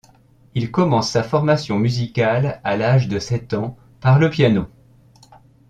Il 0.55 0.71
commence 0.71 1.11
sa 1.11 1.21
formation 1.21 1.77
musicale 1.77 2.59
à 2.63 2.75
l'âge 2.75 3.07
de 3.07 3.19
sept 3.19 3.53
ans, 3.53 3.77
par 3.99 4.17
le 4.17 4.31
piano. 4.31 4.65